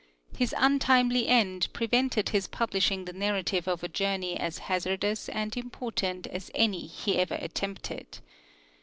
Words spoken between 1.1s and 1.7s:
end